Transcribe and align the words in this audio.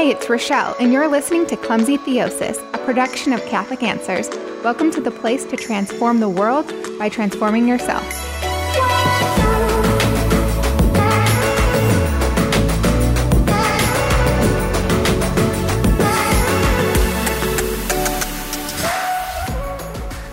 Hey, 0.00 0.12
it's 0.12 0.30
Rochelle, 0.30 0.74
and 0.80 0.94
you're 0.94 1.08
listening 1.08 1.46
to 1.48 1.58
Clumsy 1.58 1.98
Theosis, 1.98 2.56
a 2.72 2.78
production 2.86 3.34
of 3.34 3.44
Catholic 3.44 3.82
Answers. 3.82 4.30
Welcome 4.64 4.90
to 4.92 5.00
the 5.02 5.10
place 5.10 5.44
to 5.44 5.58
transform 5.58 6.20
the 6.20 6.28
world 6.30 6.72
by 6.98 7.10
transforming 7.10 7.68
yourself. 7.68 8.02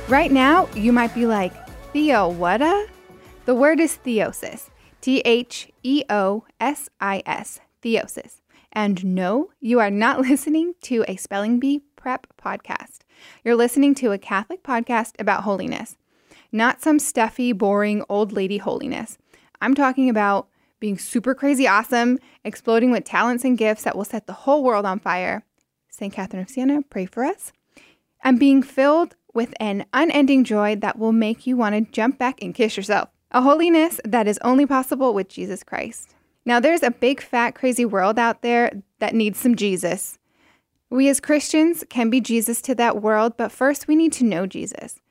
Right 0.09 0.31
now, 0.31 0.69
you 0.75 0.93
might 0.93 1.13
be 1.13 1.25
like, 1.25 1.51
Theo, 1.91 2.29
what 2.29 2.61
a? 2.61 2.87
The 3.43 3.53
word 3.53 3.81
is 3.81 3.97
theosis. 3.97 4.69
T 5.01 5.19
H 5.25 5.69
E 5.83 6.05
O 6.09 6.45
S 6.61 6.87
I 7.01 7.21
S. 7.25 7.59
Theosis. 7.83 8.39
And 8.77 9.03
no, 9.03 9.49
you 9.59 9.79
are 9.79 9.89
not 9.89 10.21
listening 10.29 10.75
to 10.83 11.03
a 11.07 11.15
spelling 11.15 11.59
bee 11.59 11.81
prep 11.95 12.27
podcast. 12.39 12.99
You're 13.43 13.55
listening 13.55 13.95
to 13.95 14.11
a 14.11 14.19
Catholic 14.19 14.61
podcast 14.61 15.13
about 15.17 15.45
holiness, 15.45 15.97
not 16.51 16.83
some 16.83 16.99
stuffy, 16.99 17.53
boring 17.53 18.03
old 18.07 18.33
lady 18.33 18.59
holiness. 18.59 19.17
I'm 19.61 19.73
talking 19.73 20.11
about 20.11 20.49
being 20.79 20.99
super 20.99 21.33
crazy 21.33 21.67
awesome, 21.67 22.19
exploding 22.43 22.91
with 22.91 23.03
talents 23.03 23.43
and 23.43 23.57
gifts 23.57 23.81
that 23.81 23.97
will 23.97 24.05
set 24.05 24.27
the 24.27 24.33
whole 24.33 24.63
world 24.63 24.85
on 24.85 24.99
fire. 24.99 25.43
St. 25.89 26.13
Catherine 26.13 26.43
of 26.43 26.49
Siena, 26.51 26.83
pray 26.83 27.07
for 27.07 27.25
us. 27.25 27.51
And 28.23 28.39
being 28.39 28.61
filled 28.61 29.15
with 29.33 29.55
an 29.59 29.87
unending 29.91 30.43
joy 30.43 30.75
that 30.75 30.99
will 30.99 31.13
make 31.13 31.47
you 31.47 31.57
want 31.57 31.73
to 31.73 31.91
jump 31.91 32.19
back 32.19 32.43
and 32.43 32.53
kiss 32.53 32.77
yourself. 32.77 33.09
A 33.31 33.41
holiness 33.41 33.99
that 34.05 34.27
is 34.27 34.37
only 34.43 34.67
possible 34.67 35.15
with 35.15 35.29
Jesus 35.29 35.63
Christ. 35.63 36.13
Now, 36.47 36.61
there's 36.61 36.81
a 36.81 36.91
big, 36.91 37.19
fat, 37.19 37.55
crazy 37.55 37.83
world 37.83 38.17
out 38.17 38.41
there 38.41 38.71
that 38.99 39.13
needs 39.13 39.37
some 39.37 39.55
Jesus. 39.55 40.17
We 40.89 41.09
as 41.09 41.19
Christians 41.19 41.83
can 41.89 42.09
be 42.09 42.21
Jesus 42.21 42.61
to 42.61 42.75
that 42.75 43.01
world, 43.01 43.33
but 43.35 43.51
first 43.51 43.89
we 43.89 43.97
need 43.97 44.13
to 44.13 44.23
know 44.23 44.47
Jesus. 44.47 45.01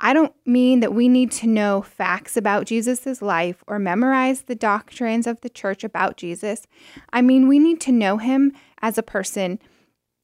I 0.00 0.12
don't 0.12 0.32
mean 0.46 0.78
that 0.78 0.94
we 0.94 1.08
need 1.08 1.32
to 1.32 1.48
know 1.48 1.82
facts 1.82 2.36
about 2.36 2.66
Jesus' 2.66 3.20
life 3.20 3.64
or 3.66 3.80
memorize 3.80 4.42
the 4.42 4.54
doctrines 4.54 5.26
of 5.26 5.40
the 5.40 5.48
church 5.48 5.82
about 5.82 6.16
Jesus. 6.16 6.64
I 7.12 7.22
mean, 7.22 7.48
we 7.48 7.58
need 7.58 7.80
to 7.80 7.92
know 7.92 8.18
him 8.18 8.52
as 8.80 8.96
a 8.96 9.02
person. 9.02 9.58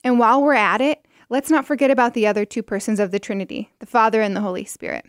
And 0.05 0.21
while 0.21 0.41
we're 0.41 0.55
at 0.55 0.81
it, 0.81 1.05
let's 1.29 1.51
not 1.51 1.67
forget 1.67 1.91
about 1.91 2.15
the 2.15 2.29
other 2.29 2.45
two 2.45 2.63
persons 2.63 3.01
of 3.01 3.11
the 3.11 3.19
Trinity, 3.19 3.73
the 3.81 3.87
Father 3.87 4.23
and 4.23 4.37
the 4.37 4.41
Holy 4.41 4.65
Spirit. 4.65 5.05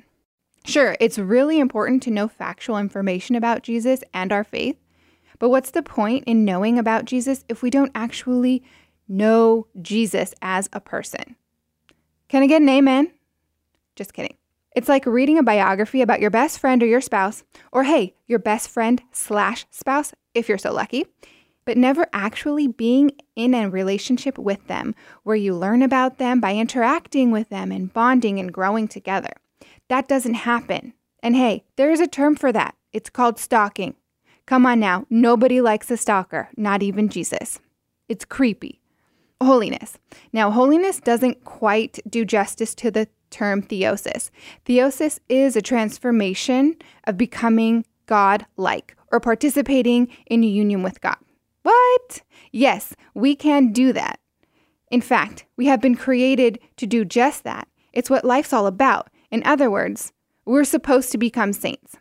Sure, 0.65 0.97
it's 0.99 1.19
really 1.19 1.59
important 1.59 2.01
to 2.01 2.11
know 2.11 2.27
factual 2.27 2.79
information 2.79 3.35
about 3.35 3.61
Jesus 3.61 4.03
and 4.11 4.31
our 4.31 4.43
faith, 4.43 4.77
but 5.41 5.49
what's 5.49 5.71
the 5.71 5.81
point 5.81 6.25
in 6.27 6.45
knowing 6.45 6.77
about 6.77 7.05
Jesus 7.05 7.43
if 7.49 7.63
we 7.63 7.71
don't 7.71 7.91
actually 7.95 8.61
know 9.07 9.65
Jesus 9.81 10.35
as 10.43 10.69
a 10.71 10.79
person? 10.79 11.35
Can 12.29 12.43
I 12.43 12.47
get 12.47 12.61
an 12.61 12.69
amen? 12.69 13.11
Just 13.95 14.13
kidding. 14.13 14.37
It's 14.75 14.87
like 14.87 15.07
reading 15.07 15.39
a 15.39 15.43
biography 15.43 16.03
about 16.03 16.21
your 16.21 16.29
best 16.29 16.59
friend 16.59 16.83
or 16.83 16.85
your 16.85 17.01
spouse, 17.01 17.43
or 17.71 17.85
hey, 17.85 18.13
your 18.27 18.37
best 18.37 18.69
friend 18.69 19.01
slash 19.11 19.65
spouse, 19.71 20.13
if 20.35 20.47
you're 20.47 20.59
so 20.59 20.71
lucky 20.71 21.07
but 21.63 21.77
never 21.77 22.07
actually 22.11 22.67
being 22.67 23.11
in 23.35 23.53
a 23.53 23.69
relationship 23.69 24.37
with 24.37 24.65
them 24.67 24.95
where 25.23 25.35
you 25.35 25.53
learn 25.53 25.83
about 25.83 26.17
them 26.17 26.39
by 26.39 26.55
interacting 26.55 27.29
with 27.31 27.49
them 27.49 27.71
and 27.71 27.93
bonding 27.93 28.39
and 28.39 28.51
growing 28.51 28.87
together. 28.87 29.31
That 29.87 30.07
doesn't 30.07 30.33
happen. 30.33 30.93
And 31.21 31.35
hey, 31.35 31.63
there 31.75 31.91
is 31.91 31.99
a 31.99 32.07
term 32.07 32.35
for 32.35 32.51
that. 32.51 32.75
It's 32.91 33.11
called 33.11 33.37
stalking. 33.37 33.95
Come 34.45 34.65
on 34.65 34.79
now, 34.79 35.05
nobody 35.09 35.61
likes 35.61 35.89
a 35.91 35.97
stalker, 35.97 36.49
not 36.57 36.83
even 36.83 37.09
Jesus. 37.09 37.59
It's 38.09 38.25
creepy. 38.25 38.81
Holiness. 39.41 39.97
Now, 40.33 40.51
holiness 40.51 40.99
doesn't 40.99 41.45
quite 41.45 41.99
do 42.07 42.25
justice 42.25 42.75
to 42.75 42.91
the 42.91 43.07
term 43.29 43.63
theosis. 43.63 44.29
Theosis 44.65 45.19
is 45.29 45.55
a 45.55 45.61
transformation 45.61 46.75
of 47.05 47.17
becoming 47.17 47.85
God 48.05 48.45
like 48.57 48.95
or 49.11 49.19
participating 49.19 50.09
in 50.27 50.43
union 50.43 50.83
with 50.83 51.01
God. 51.01 51.17
What? 51.63 52.21
Yes, 52.51 52.93
we 53.13 53.35
can 53.35 53.71
do 53.71 53.93
that. 53.93 54.19
In 54.91 55.01
fact, 55.01 55.45
we 55.55 55.67
have 55.67 55.81
been 55.81 55.95
created 55.95 56.59
to 56.77 56.85
do 56.85 57.05
just 57.05 57.43
that. 57.45 57.67
It's 57.93 58.09
what 58.09 58.25
life's 58.25 58.53
all 58.53 58.67
about. 58.67 59.09
In 59.31 59.41
other 59.45 59.71
words, 59.71 60.11
we're 60.45 60.65
supposed 60.65 61.11
to 61.11 61.17
become 61.17 61.53
saints. 61.53 61.95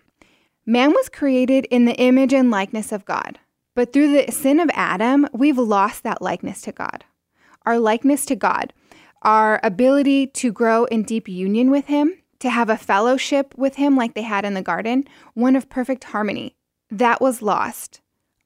Man 0.71 0.93
was 0.93 1.09
created 1.09 1.67
in 1.73 1.87
the 1.87 1.97
image 1.97 2.33
and 2.33 2.49
likeness 2.49 2.93
of 2.93 3.05
God. 3.05 3.41
But 3.75 3.93
through 3.93 4.13
the 4.13 4.31
sin 4.31 4.61
of 4.61 4.71
Adam, 4.73 5.27
we've 5.33 5.59
lost 5.59 6.05
that 6.05 6.23
likeness 6.23 6.61
to 6.63 6.71
God. 6.71 7.05
Our 7.67 7.81
likeness 7.81 8.25
to 8.27 8.37
God, 8.37 8.73
our 9.23 9.59
ability 9.65 10.29
to 10.29 10.53
grow 10.53 10.85
in 10.85 11.03
deep 11.03 11.29
union 11.29 11.73
with 11.73 11.87
Him, 11.87 12.15
to 12.39 12.51
have 12.51 12.71
a 12.71 12.77
fellowship 12.77 13.53
with 13.57 13.75
Him 13.75 13.97
like 13.97 14.15
they 14.15 14.23
had 14.23 14.45
in 14.45 14.55
the 14.55 14.63
garden, 14.63 15.09
one 15.35 15.57
of 15.57 15.69
perfect 15.69 16.05
harmony, 16.05 16.55
that 16.89 17.21
was 17.21 17.43
lost. 17.43 18.01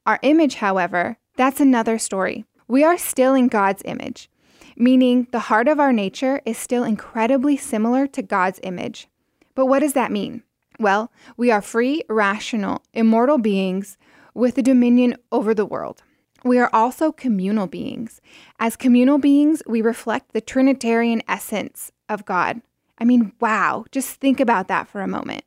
Our 0.07 0.19
image, 0.23 0.55
however, 0.55 1.19
that's 1.37 1.61
another 1.61 1.99
story. 1.99 2.47
We 2.67 2.83
are 2.85 2.97
still 2.97 3.35
in 3.35 3.49
God's 3.49 3.83
image, 3.85 4.31
meaning 4.79 5.27
the 5.31 5.41
heart 5.51 5.69
of 5.69 5.79
our 5.79 5.93
nature 5.93 6.41
is 6.47 6.57
still 6.57 6.85
incredibly 6.85 7.59
similar 7.59 8.07
to 8.07 8.23
God's 8.23 8.61
image. 8.63 9.09
But 9.55 9.67
what 9.67 9.81
does 9.81 9.93
that 9.93 10.11
mean? 10.11 10.43
Well, 10.79 11.13
we 11.37 11.51
are 11.51 11.63
free, 11.63 12.03
rational, 12.09 12.83
immortal 12.93 13.39
beings 13.39 13.97
with 14.35 14.63
dominion 14.63 15.17
over 15.31 15.55
the 15.55 15.67
world. 15.67 16.03
We 16.45 16.59
are 16.59 16.71
also 16.73 17.13
communal 17.13 17.67
beings. 17.67 18.21
As 18.59 18.77
communal 18.77 19.19
beings, 19.19 19.63
we 19.67 19.81
reflect 19.81 20.33
the 20.33 20.41
Trinitarian 20.41 21.23
essence 21.27 21.91
of 22.09 22.25
God. 22.27 22.61
I 22.99 23.05
mean, 23.05 23.33
wow, 23.41 23.85
just 23.91 24.21
think 24.21 24.41
about 24.41 24.69
that 24.69 24.89
for 24.89 25.01
a 25.01 25.09
moment. 25.09 25.45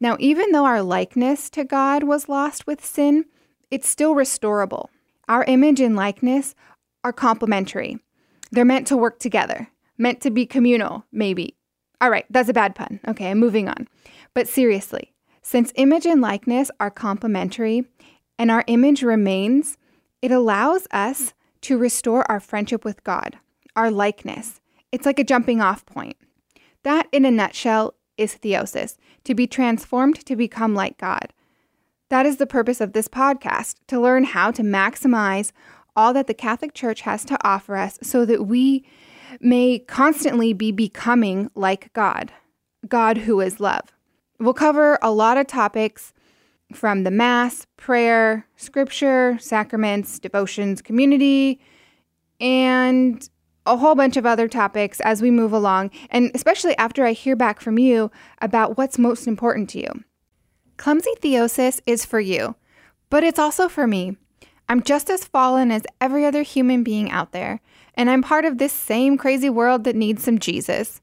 Now, 0.00 0.16
even 0.20 0.52
though 0.52 0.64
our 0.64 0.82
likeness 0.82 1.50
to 1.50 1.64
God 1.64 2.04
was 2.04 2.28
lost 2.28 2.66
with 2.66 2.84
sin, 2.84 3.26
it's 3.70 3.88
still 3.88 4.14
restorable. 4.14 4.86
Our 5.28 5.44
image 5.44 5.80
and 5.80 5.96
likeness 5.96 6.54
are 7.04 7.12
complementary. 7.12 7.98
They're 8.50 8.64
meant 8.64 8.86
to 8.88 8.96
work 8.96 9.18
together, 9.18 9.68
meant 9.98 10.20
to 10.22 10.30
be 10.30 10.46
communal, 10.46 11.04
maybe. 11.12 11.56
All 12.00 12.10
right, 12.10 12.24
that's 12.30 12.48
a 12.48 12.54
bad 12.54 12.74
pun. 12.74 13.00
Okay, 13.06 13.30
I'm 13.30 13.38
moving 13.38 13.68
on. 13.68 13.86
But 14.34 14.48
seriously, 14.48 15.12
since 15.42 15.72
image 15.74 16.06
and 16.06 16.20
likeness 16.20 16.70
are 16.78 16.90
complementary 16.90 17.86
and 18.38 18.50
our 18.50 18.64
image 18.66 19.02
remains, 19.02 19.76
it 20.22 20.30
allows 20.30 20.86
us 20.92 21.34
to 21.62 21.78
restore 21.78 22.30
our 22.30 22.40
friendship 22.40 22.84
with 22.84 23.04
God, 23.04 23.38
our 23.76 23.90
likeness. 23.90 24.60
It's 24.92 25.06
like 25.06 25.18
a 25.18 25.24
jumping 25.24 25.60
off 25.60 25.84
point. 25.86 26.16
That, 26.82 27.06
in 27.12 27.24
a 27.24 27.30
nutshell, 27.30 27.94
is 28.16 28.36
theosis 28.36 28.96
to 29.24 29.34
be 29.34 29.46
transformed 29.46 30.24
to 30.26 30.36
become 30.36 30.74
like 30.74 30.98
God. 30.98 31.32
That 32.08 32.26
is 32.26 32.38
the 32.38 32.46
purpose 32.46 32.80
of 32.80 32.92
this 32.92 33.08
podcast 33.08 33.76
to 33.88 34.00
learn 34.00 34.24
how 34.24 34.50
to 34.52 34.62
maximize 34.62 35.52
all 35.96 36.12
that 36.12 36.26
the 36.26 36.34
Catholic 36.34 36.74
Church 36.74 37.02
has 37.02 37.24
to 37.26 37.38
offer 37.46 37.76
us 37.76 37.98
so 38.02 38.24
that 38.24 38.46
we 38.46 38.84
may 39.40 39.78
constantly 39.78 40.52
be 40.52 40.72
becoming 40.72 41.50
like 41.54 41.92
God, 41.92 42.32
God 42.88 43.18
who 43.18 43.40
is 43.40 43.60
love. 43.60 43.92
We'll 44.40 44.54
cover 44.54 44.98
a 45.02 45.12
lot 45.12 45.36
of 45.36 45.46
topics 45.46 46.14
from 46.72 47.04
the 47.04 47.10
Mass, 47.10 47.66
prayer, 47.76 48.46
scripture, 48.56 49.36
sacraments, 49.38 50.18
devotions, 50.18 50.80
community, 50.80 51.60
and 52.40 53.28
a 53.66 53.76
whole 53.76 53.94
bunch 53.94 54.16
of 54.16 54.24
other 54.24 54.48
topics 54.48 54.98
as 55.00 55.20
we 55.20 55.30
move 55.30 55.52
along, 55.52 55.90
and 56.08 56.30
especially 56.34 56.74
after 56.78 57.04
I 57.04 57.12
hear 57.12 57.36
back 57.36 57.60
from 57.60 57.78
you 57.78 58.10
about 58.40 58.78
what's 58.78 58.98
most 58.98 59.26
important 59.26 59.68
to 59.70 59.80
you. 59.80 60.04
Clumsy 60.78 61.10
theosis 61.20 61.82
is 61.84 62.06
for 62.06 62.18
you, 62.18 62.56
but 63.10 63.22
it's 63.22 63.38
also 63.38 63.68
for 63.68 63.86
me. 63.86 64.16
I'm 64.70 64.82
just 64.82 65.10
as 65.10 65.26
fallen 65.26 65.70
as 65.70 65.82
every 66.00 66.24
other 66.24 66.42
human 66.42 66.82
being 66.82 67.10
out 67.10 67.32
there, 67.32 67.60
and 67.94 68.08
I'm 68.08 68.22
part 68.22 68.46
of 68.46 68.56
this 68.56 68.72
same 68.72 69.18
crazy 69.18 69.50
world 69.50 69.84
that 69.84 69.96
needs 69.96 70.24
some 70.24 70.38
Jesus. 70.38 71.02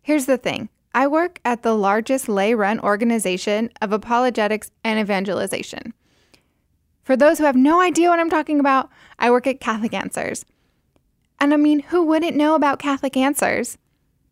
Here's 0.00 0.26
the 0.26 0.38
thing 0.38 0.68
I 0.98 1.06
work 1.06 1.38
at 1.44 1.62
the 1.62 1.74
largest 1.74 2.28
lay 2.28 2.54
run 2.54 2.80
organization 2.80 3.70
of 3.80 3.92
apologetics 3.92 4.72
and 4.82 4.98
evangelization. 4.98 5.94
For 7.04 7.16
those 7.16 7.38
who 7.38 7.44
have 7.44 7.54
no 7.54 7.80
idea 7.80 8.08
what 8.08 8.18
I'm 8.18 8.28
talking 8.28 8.58
about, 8.58 8.90
I 9.16 9.30
work 9.30 9.46
at 9.46 9.60
Catholic 9.60 9.94
Answers. 9.94 10.44
And 11.38 11.54
I 11.54 11.56
mean, 11.56 11.78
who 11.78 12.02
wouldn't 12.02 12.34
know 12.34 12.56
about 12.56 12.80
Catholic 12.80 13.16
Answers? 13.16 13.78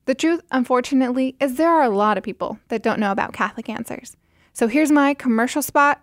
The 0.07 0.15
truth, 0.17 0.41
unfortunately, 0.51 1.37
is 1.39 1.55
there 1.55 1.71
are 1.71 1.85
a 1.85 1.89
lot 1.89 2.19
of 2.19 2.25
people 2.25 2.59
that 2.67 2.83
don't 2.83 2.99
know 2.99 3.13
about 3.13 3.33
Catholic 3.33 3.69
Answers. 3.69 4.17
So 4.53 4.67
here's 4.67 4.91
my 4.91 5.15
commercial 5.15 5.63
spot. 5.63 6.03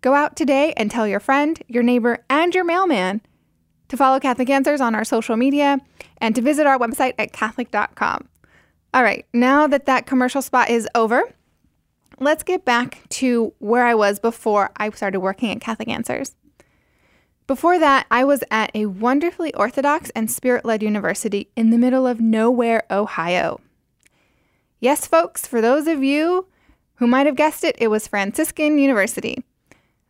Go 0.00 0.14
out 0.14 0.34
today 0.34 0.72
and 0.76 0.90
tell 0.90 1.06
your 1.06 1.20
friend, 1.20 1.62
your 1.68 1.84
neighbor, 1.84 2.24
and 2.28 2.52
your 2.52 2.64
mailman 2.64 3.20
to 3.86 3.96
follow 3.96 4.18
Catholic 4.18 4.50
Answers 4.50 4.80
on 4.80 4.96
our 4.96 5.04
social 5.04 5.36
media 5.36 5.78
and 6.18 6.34
to 6.34 6.42
visit 6.42 6.66
our 6.66 6.80
website 6.80 7.14
at 7.16 7.32
Catholic.com. 7.32 8.26
All 8.94 9.02
right, 9.02 9.24
now 9.32 9.66
that 9.66 9.86
that 9.86 10.04
commercial 10.04 10.42
spot 10.42 10.68
is 10.68 10.86
over, 10.94 11.32
let's 12.20 12.42
get 12.42 12.64
back 12.66 13.00
to 13.08 13.54
where 13.58 13.86
I 13.86 13.94
was 13.94 14.18
before 14.18 14.70
I 14.76 14.90
started 14.90 15.20
working 15.20 15.50
at 15.50 15.62
Catholic 15.62 15.88
Answers. 15.88 16.34
Before 17.46 17.78
that, 17.78 18.06
I 18.10 18.24
was 18.24 18.44
at 18.50 18.70
a 18.74 18.86
wonderfully 18.86 19.52
orthodox 19.54 20.10
and 20.10 20.30
spirit 20.30 20.66
led 20.66 20.82
university 20.82 21.48
in 21.56 21.70
the 21.70 21.78
middle 21.78 22.06
of 22.06 22.20
nowhere, 22.20 22.82
Ohio. 22.90 23.60
Yes, 24.78 25.06
folks, 25.06 25.46
for 25.46 25.62
those 25.62 25.86
of 25.86 26.02
you 26.02 26.46
who 26.96 27.06
might 27.06 27.26
have 27.26 27.36
guessed 27.36 27.64
it, 27.64 27.76
it 27.78 27.88
was 27.88 28.06
Franciscan 28.06 28.78
University. 28.78 29.42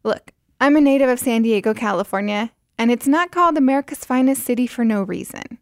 Look, 0.03 0.33
I'm 0.61 0.77
a 0.77 0.81
native 0.81 1.09
of 1.09 1.21
San 1.21 1.43
Diego, 1.43 1.73
California, 1.73 2.51
and 2.79 2.91
it's 2.91 3.07
not 3.07 3.31
called 3.31 3.57
America's 3.57 4.05
finest 4.05 4.43
city 4.43 4.67
for 4.67 4.85
no 4.85 5.03
reason. 5.03 5.59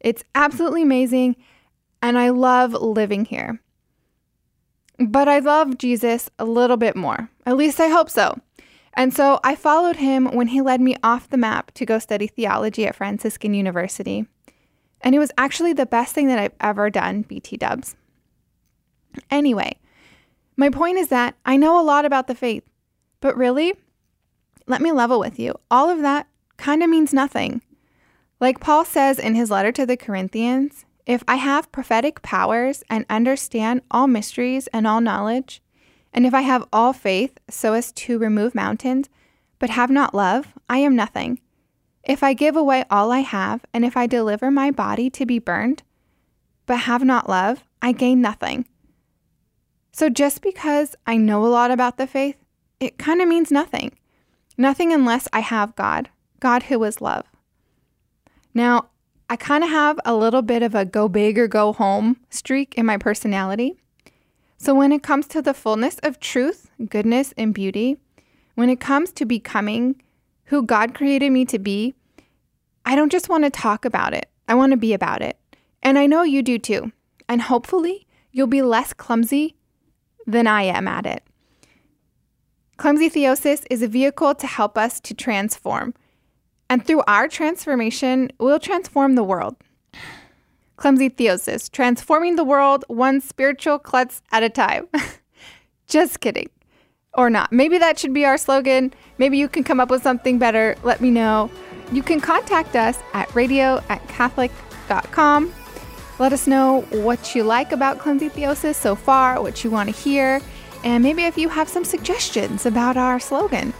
It's 0.00 0.24
absolutely 0.34 0.82
amazing, 0.82 1.36
and 2.04 2.18
I 2.18 2.28
love 2.28 2.74
living 2.74 3.24
here. 3.24 3.62
But 4.98 5.26
I 5.26 5.38
love 5.38 5.78
Jesus 5.78 6.28
a 6.38 6.44
little 6.44 6.76
bit 6.76 6.96
more. 6.96 7.30
At 7.46 7.56
least 7.56 7.80
I 7.80 7.88
hope 7.88 8.10
so. 8.10 8.38
And 8.92 9.14
so 9.14 9.40
I 9.42 9.54
followed 9.54 9.96
him 9.96 10.26
when 10.26 10.48
he 10.48 10.60
led 10.60 10.82
me 10.82 10.96
off 11.02 11.30
the 11.30 11.38
map 11.38 11.72
to 11.72 11.86
go 11.86 11.98
study 11.98 12.26
theology 12.26 12.86
at 12.86 12.94
Franciscan 12.94 13.54
University. 13.54 14.26
And 15.00 15.14
it 15.14 15.18
was 15.18 15.32
actually 15.38 15.72
the 15.72 15.86
best 15.86 16.14
thing 16.14 16.26
that 16.28 16.38
I've 16.38 16.52
ever 16.60 16.90
done, 16.90 17.22
BT 17.22 17.56
dubs. 17.56 17.96
Anyway, 19.30 19.78
my 20.58 20.68
point 20.68 20.98
is 20.98 21.08
that 21.08 21.36
I 21.46 21.56
know 21.56 21.80
a 21.80 21.82
lot 21.82 22.04
about 22.04 22.26
the 22.26 22.34
faith, 22.34 22.64
but 23.22 23.34
really, 23.34 23.72
let 24.66 24.82
me 24.82 24.92
level 24.92 25.18
with 25.18 25.38
you. 25.38 25.54
All 25.70 25.88
of 25.88 26.02
that 26.02 26.26
kind 26.58 26.82
of 26.82 26.90
means 26.90 27.14
nothing. 27.14 27.62
Like 28.40 28.60
Paul 28.60 28.84
says 28.84 29.18
in 29.18 29.34
his 29.34 29.50
letter 29.50 29.72
to 29.72 29.86
the 29.86 29.96
Corinthians, 29.96 30.84
if 31.06 31.22
I 31.28 31.36
have 31.36 31.72
prophetic 31.72 32.22
powers 32.22 32.82
and 32.88 33.04
understand 33.10 33.82
all 33.90 34.06
mysteries 34.06 34.66
and 34.68 34.86
all 34.86 35.00
knowledge, 35.00 35.62
and 36.12 36.24
if 36.26 36.32
I 36.32 36.42
have 36.42 36.66
all 36.72 36.92
faith 36.92 37.38
so 37.50 37.74
as 37.74 37.92
to 37.92 38.18
remove 38.18 38.54
mountains, 38.54 39.08
but 39.58 39.70
have 39.70 39.90
not 39.90 40.14
love, 40.14 40.54
I 40.68 40.78
am 40.78 40.96
nothing. 40.96 41.40
If 42.04 42.22
I 42.22 42.32
give 42.34 42.56
away 42.56 42.84
all 42.90 43.10
I 43.10 43.20
have, 43.20 43.64
and 43.72 43.84
if 43.84 43.96
I 43.96 44.06
deliver 44.06 44.50
my 44.50 44.70
body 44.70 45.10
to 45.10 45.26
be 45.26 45.38
burned, 45.38 45.82
but 46.66 46.80
have 46.80 47.04
not 47.04 47.28
love, 47.28 47.64
I 47.82 47.92
gain 47.92 48.20
nothing. 48.20 48.66
So 49.92 50.08
just 50.08 50.42
because 50.42 50.96
I 51.06 51.16
know 51.16 51.44
a 51.44 51.48
lot 51.48 51.70
about 51.70 51.98
the 51.98 52.06
faith, 52.06 52.36
it 52.80 52.98
kind 52.98 53.20
of 53.20 53.28
means 53.28 53.50
nothing. 53.50 53.96
Nothing 54.56 54.92
unless 54.92 55.28
I 55.32 55.40
have 55.40 55.76
God, 55.76 56.10
God 56.40 56.64
who 56.64 56.82
is 56.84 57.00
love. 57.00 57.26
Now, 58.52 58.88
I 59.34 59.36
kind 59.36 59.64
of 59.64 59.70
have 59.70 59.98
a 60.04 60.14
little 60.14 60.42
bit 60.42 60.62
of 60.62 60.76
a 60.76 60.84
go 60.84 61.08
big 61.08 61.40
or 61.40 61.48
go 61.48 61.72
home 61.72 62.18
streak 62.30 62.72
in 62.76 62.86
my 62.86 62.96
personality. 62.96 63.74
So, 64.58 64.76
when 64.76 64.92
it 64.92 65.02
comes 65.02 65.26
to 65.26 65.42
the 65.42 65.52
fullness 65.52 65.98
of 66.04 66.20
truth, 66.20 66.70
goodness, 66.88 67.34
and 67.36 67.52
beauty, 67.52 67.96
when 68.54 68.70
it 68.70 68.78
comes 68.78 69.10
to 69.14 69.24
becoming 69.24 70.00
who 70.44 70.62
God 70.62 70.94
created 70.94 71.32
me 71.32 71.44
to 71.46 71.58
be, 71.58 71.94
I 72.84 72.94
don't 72.94 73.10
just 73.10 73.28
want 73.28 73.42
to 73.42 73.50
talk 73.50 73.84
about 73.84 74.14
it, 74.14 74.30
I 74.46 74.54
want 74.54 74.70
to 74.70 74.76
be 74.76 74.92
about 74.92 75.20
it. 75.20 75.36
And 75.82 75.98
I 75.98 76.06
know 76.06 76.22
you 76.22 76.40
do 76.40 76.56
too. 76.56 76.92
And 77.28 77.42
hopefully, 77.42 78.06
you'll 78.30 78.46
be 78.46 78.62
less 78.62 78.92
clumsy 78.92 79.56
than 80.28 80.46
I 80.46 80.62
am 80.62 80.86
at 80.86 81.06
it. 81.06 81.24
Clumsy 82.76 83.10
Theosis 83.10 83.66
is 83.68 83.82
a 83.82 83.88
vehicle 83.88 84.36
to 84.36 84.46
help 84.46 84.78
us 84.78 85.00
to 85.00 85.12
transform. 85.12 85.92
And 86.68 86.84
through 86.84 87.02
our 87.06 87.28
transformation, 87.28 88.30
we'll 88.38 88.58
transform 88.58 89.14
the 89.14 89.24
world. 89.24 89.56
Clumsy 90.76 91.08
Theosis, 91.08 91.70
transforming 91.70 92.36
the 92.36 92.44
world 92.44 92.84
one 92.88 93.20
spiritual 93.20 93.78
klutz 93.78 94.22
at 94.32 94.42
a 94.42 94.48
time. 94.48 94.88
Just 95.86 96.20
kidding. 96.20 96.50
Or 97.12 97.30
not. 97.30 97.52
Maybe 97.52 97.78
that 97.78 97.98
should 97.98 98.12
be 98.12 98.24
our 98.24 98.36
slogan. 98.36 98.92
Maybe 99.18 99.38
you 99.38 99.48
can 99.48 99.62
come 99.62 99.78
up 99.78 99.88
with 99.88 100.02
something 100.02 100.38
better. 100.38 100.74
Let 100.82 101.00
me 101.00 101.10
know. 101.10 101.48
You 101.92 102.02
can 102.02 102.20
contact 102.20 102.74
us 102.74 102.98
at 103.12 103.32
radio 103.34 103.80
at 103.88 104.06
catholic.com. 104.08 105.52
Let 106.18 106.32
us 106.32 106.46
know 106.46 106.82
what 106.90 107.34
you 107.34 107.44
like 107.44 107.72
about 107.72 107.98
Clumsy 107.98 108.30
Theosis 108.30 108.74
so 108.74 108.94
far, 108.94 109.40
what 109.40 109.62
you 109.62 109.70
want 109.70 109.94
to 109.94 109.94
hear, 109.94 110.40
and 110.84 111.02
maybe 111.02 111.24
if 111.24 111.38
you 111.38 111.48
have 111.48 111.68
some 111.68 111.82
suggestions 111.82 112.66
about 112.66 112.96
our 112.96 113.18
slogan, 113.18 113.72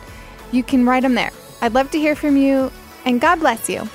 you 0.51 0.63
can 0.63 0.87
write 0.87 1.03
them 1.03 1.15
there. 1.15 1.31
I'd 1.65 1.73
love 1.73 1.91
to 1.93 1.99
hear 1.99 2.15
from 2.15 2.37
you, 2.37 2.71
and 3.07 3.19
God 3.23 3.37
bless 3.37 3.71
you. 3.71 3.87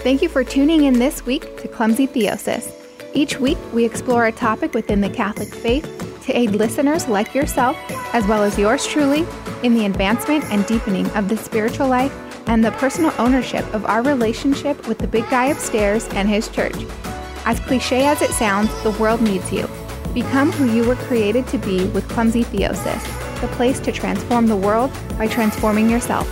Thank 0.00 0.20
you 0.20 0.28
for 0.28 0.44
tuning 0.44 0.84
in 0.84 0.98
this 0.98 1.24
week 1.24 1.56
to 1.62 1.66
Clumsy 1.66 2.06
Theosis. 2.06 2.70
Each 3.14 3.40
week, 3.40 3.56
we 3.72 3.86
explore 3.86 4.26
a 4.26 4.32
topic 4.32 4.74
within 4.74 5.00
the 5.00 5.08
Catholic 5.08 5.48
faith 5.48 5.86
to 6.26 6.36
aid 6.36 6.50
listeners 6.50 7.08
like 7.08 7.34
yourself, 7.34 7.74
as 8.12 8.26
well 8.26 8.42
as 8.42 8.58
yours 8.58 8.86
truly, 8.86 9.26
in 9.62 9.72
the 9.72 9.86
advancement 9.86 10.44
and 10.52 10.66
deepening 10.66 11.06
of 11.12 11.30
the 11.30 11.38
spiritual 11.38 11.88
life 11.88 12.12
and 12.48 12.62
the 12.62 12.72
personal 12.72 13.14
ownership 13.18 13.64
of 13.72 13.86
our 13.86 14.02
relationship 14.02 14.86
with 14.88 14.98
the 14.98 15.08
big 15.08 15.26
guy 15.30 15.46
upstairs 15.46 16.06
and 16.08 16.28
his 16.28 16.48
church. 16.48 16.76
As 17.46 17.60
cliche 17.60 18.04
as 18.04 18.20
it 18.20 18.32
sounds, 18.32 18.68
the 18.82 18.90
world 19.00 19.22
needs 19.22 19.50
you. 19.50 19.66
Become 20.18 20.50
who 20.50 20.64
you 20.64 20.82
were 20.82 20.96
created 20.96 21.46
to 21.46 21.58
be 21.58 21.84
with 21.90 22.08
Clumsy 22.08 22.42
Theosis, 22.42 23.40
the 23.40 23.46
place 23.54 23.78
to 23.78 23.92
transform 23.92 24.48
the 24.48 24.56
world 24.56 24.90
by 25.16 25.28
transforming 25.28 25.88
yourself. 25.88 26.26